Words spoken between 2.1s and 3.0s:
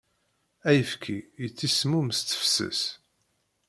s tefses.